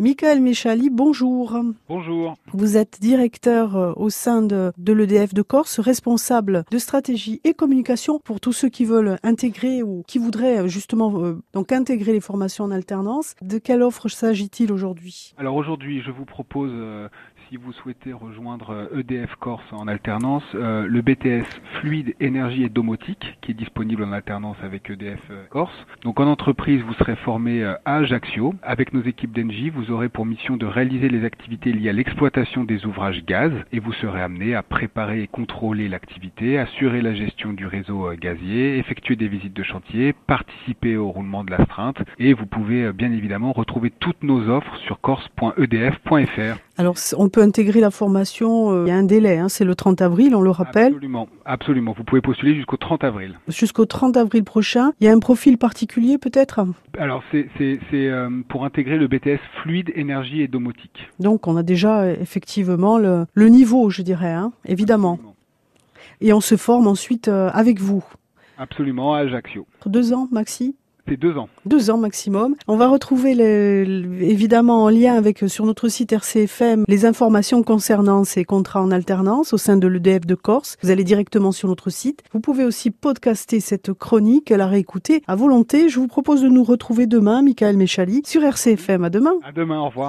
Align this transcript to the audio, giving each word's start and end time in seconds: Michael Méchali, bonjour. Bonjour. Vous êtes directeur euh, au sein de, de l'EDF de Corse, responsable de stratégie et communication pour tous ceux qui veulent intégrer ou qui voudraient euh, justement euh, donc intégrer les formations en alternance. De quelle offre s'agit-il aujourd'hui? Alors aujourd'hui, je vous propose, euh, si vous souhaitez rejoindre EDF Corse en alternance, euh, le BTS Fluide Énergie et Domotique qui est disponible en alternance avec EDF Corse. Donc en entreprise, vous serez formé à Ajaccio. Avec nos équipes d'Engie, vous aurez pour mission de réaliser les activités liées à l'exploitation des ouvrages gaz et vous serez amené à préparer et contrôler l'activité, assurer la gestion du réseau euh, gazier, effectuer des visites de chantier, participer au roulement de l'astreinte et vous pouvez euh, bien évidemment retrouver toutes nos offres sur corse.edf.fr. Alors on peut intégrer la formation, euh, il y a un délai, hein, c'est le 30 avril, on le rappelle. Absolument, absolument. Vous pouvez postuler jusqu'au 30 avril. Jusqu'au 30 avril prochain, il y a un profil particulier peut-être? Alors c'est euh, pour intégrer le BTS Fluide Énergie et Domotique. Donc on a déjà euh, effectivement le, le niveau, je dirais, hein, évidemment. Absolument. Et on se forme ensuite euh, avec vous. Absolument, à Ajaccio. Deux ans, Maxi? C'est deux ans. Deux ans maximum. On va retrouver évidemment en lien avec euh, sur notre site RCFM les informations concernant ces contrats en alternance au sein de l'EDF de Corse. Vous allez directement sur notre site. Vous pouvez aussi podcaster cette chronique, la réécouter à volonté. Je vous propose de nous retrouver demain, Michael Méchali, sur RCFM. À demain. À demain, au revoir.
Michael 0.00 0.40
Méchali, 0.40 0.90
bonjour. 0.90 1.56
Bonjour. 1.88 2.34
Vous 2.52 2.76
êtes 2.76 2.98
directeur 3.00 3.76
euh, 3.76 3.92
au 3.94 4.10
sein 4.10 4.42
de, 4.42 4.72
de 4.76 4.92
l'EDF 4.92 5.32
de 5.34 5.42
Corse, 5.42 5.78
responsable 5.78 6.64
de 6.72 6.78
stratégie 6.78 7.40
et 7.44 7.54
communication 7.54 8.18
pour 8.24 8.40
tous 8.40 8.52
ceux 8.52 8.68
qui 8.68 8.84
veulent 8.84 9.18
intégrer 9.22 9.84
ou 9.84 10.02
qui 10.08 10.18
voudraient 10.18 10.62
euh, 10.62 10.66
justement 10.66 11.22
euh, 11.22 11.40
donc 11.52 11.70
intégrer 11.70 12.12
les 12.12 12.20
formations 12.20 12.64
en 12.64 12.72
alternance. 12.72 13.36
De 13.40 13.58
quelle 13.58 13.82
offre 13.82 14.08
s'agit-il 14.08 14.72
aujourd'hui? 14.72 15.32
Alors 15.38 15.54
aujourd'hui, 15.54 16.02
je 16.04 16.10
vous 16.10 16.24
propose, 16.24 16.72
euh, 16.74 17.08
si 17.48 17.56
vous 17.56 17.72
souhaitez 17.74 18.12
rejoindre 18.12 18.88
EDF 18.98 19.36
Corse 19.36 19.62
en 19.70 19.86
alternance, 19.86 20.42
euh, 20.56 20.88
le 20.88 21.02
BTS 21.02 21.46
Fluide 21.78 22.16
Énergie 22.18 22.64
et 22.64 22.68
Domotique 22.68 23.38
qui 23.42 23.52
est 23.52 23.54
disponible 23.54 24.02
en 24.02 24.10
alternance 24.10 24.56
avec 24.60 24.90
EDF 24.90 25.22
Corse. 25.50 25.86
Donc 26.02 26.18
en 26.18 26.26
entreprise, 26.26 26.82
vous 26.82 26.94
serez 26.94 27.14
formé 27.14 27.62
à 27.62 27.80
Ajaccio. 27.84 28.54
Avec 28.62 28.92
nos 28.92 29.02
équipes 29.02 29.32
d'Engie, 29.32 29.70
vous 29.70 29.83
aurez 29.90 30.08
pour 30.08 30.26
mission 30.26 30.56
de 30.56 30.66
réaliser 30.66 31.08
les 31.08 31.24
activités 31.24 31.72
liées 31.72 31.90
à 31.90 31.92
l'exploitation 31.92 32.64
des 32.64 32.86
ouvrages 32.86 33.24
gaz 33.24 33.52
et 33.72 33.78
vous 33.78 33.92
serez 33.92 34.22
amené 34.22 34.54
à 34.54 34.62
préparer 34.62 35.22
et 35.22 35.26
contrôler 35.26 35.88
l'activité, 35.88 36.58
assurer 36.58 37.02
la 37.02 37.14
gestion 37.14 37.52
du 37.52 37.66
réseau 37.66 38.08
euh, 38.08 38.16
gazier, 38.16 38.78
effectuer 38.78 39.16
des 39.16 39.28
visites 39.28 39.54
de 39.54 39.62
chantier, 39.62 40.14
participer 40.26 40.96
au 40.96 41.10
roulement 41.10 41.44
de 41.44 41.50
l'astreinte 41.50 42.02
et 42.18 42.32
vous 42.32 42.46
pouvez 42.46 42.84
euh, 42.84 42.92
bien 42.92 43.12
évidemment 43.12 43.52
retrouver 43.52 43.90
toutes 43.90 44.22
nos 44.22 44.48
offres 44.48 44.76
sur 44.78 45.00
corse.edf.fr. 45.00 46.63
Alors 46.76 46.96
on 47.16 47.28
peut 47.28 47.42
intégrer 47.42 47.80
la 47.80 47.90
formation, 47.90 48.72
euh, 48.72 48.84
il 48.84 48.88
y 48.88 48.90
a 48.90 48.96
un 48.96 49.04
délai, 49.04 49.38
hein, 49.38 49.48
c'est 49.48 49.64
le 49.64 49.74
30 49.76 50.02
avril, 50.02 50.34
on 50.34 50.40
le 50.40 50.50
rappelle. 50.50 50.92
Absolument, 50.92 51.28
absolument. 51.44 51.94
Vous 51.96 52.02
pouvez 52.02 52.20
postuler 52.20 52.54
jusqu'au 52.56 52.76
30 52.76 53.04
avril. 53.04 53.38
Jusqu'au 53.46 53.86
30 53.86 54.16
avril 54.16 54.42
prochain, 54.42 54.92
il 55.00 55.06
y 55.06 55.08
a 55.08 55.12
un 55.12 55.20
profil 55.20 55.56
particulier 55.56 56.18
peut-être? 56.18 56.66
Alors 56.98 57.22
c'est 57.30 57.48
euh, 57.92 58.28
pour 58.48 58.64
intégrer 58.64 58.98
le 58.98 59.06
BTS 59.06 59.38
Fluide 59.62 59.92
Énergie 59.94 60.42
et 60.42 60.48
Domotique. 60.48 61.08
Donc 61.20 61.46
on 61.46 61.56
a 61.56 61.62
déjà 61.62 62.00
euh, 62.00 62.16
effectivement 62.20 62.98
le, 62.98 63.26
le 63.34 63.48
niveau, 63.48 63.88
je 63.90 64.02
dirais, 64.02 64.32
hein, 64.32 64.52
évidemment. 64.66 65.12
Absolument. 65.12 65.34
Et 66.20 66.32
on 66.32 66.40
se 66.40 66.56
forme 66.56 66.86
ensuite 66.86 67.28
euh, 67.28 67.50
avec 67.52 67.80
vous. 67.80 68.04
Absolument, 68.58 69.14
à 69.14 69.20
Ajaccio. 69.20 69.66
Deux 69.86 70.12
ans, 70.12 70.28
Maxi? 70.30 70.76
C'est 71.06 71.18
deux 71.18 71.36
ans. 71.36 71.48
Deux 71.66 71.90
ans 71.90 71.98
maximum. 71.98 72.54
On 72.66 72.76
va 72.76 72.88
retrouver 72.88 73.32
évidemment 74.20 74.84
en 74.84 74.88
lien 74.88 75.14
avec 75.14 75.42
euh, 75.42 75.48
sur 75.48 75.66
notre 75.66 75.88
site 75.88 76.12
RCFM 76.12 76.84
les 76.88 77.04
informations 77.04 77.62
concernant 77.62 78.24
ces 78.24 78.44
contrats 78.44 78.82
en 78.82 78.90
alternance 78.90 79.52
au 79.52 79.58
sein 79.58 79.76
de 79.76 79.86
l'EDF 79.86 80.26
de 80.26 80.34
Corse. 80.34 80.76
Vous 80.82 80.90
allez 80.90 81.04
directement 81.04 81.52
sur 81.52 81.68
notre 81.68 81.90
site. 81.90 82.22
Vous 82.32 82.40
pouvez 82.40 82.64
aussi 82.64 82.90
podcaster 82.90 83.60
cette 83.60 83.92
chronique, 83.92 84.48
la 84.50 84.66
réécouter 84.66 85.22
à 85.26 85.36
volonté. 85.36 85.88
Je 85.90 85.98
vous 85.98 86.08
propose 86.08 86.42
de 86.42 86.48
nous 86.48 86.64
retrouver 86.64 87.06
demain, 87.06 87.42
Michael 87.42 87.76
Méchali, 87.76 88.22
sur 88.24 88.42
RCFM. 88.42 89.04
À 89.04 89.10
demain. 89.10 89.34
À 89.42 89.52
demain, 89.52 89.80
au 89.80 89.88
revoir. 89.88 90.02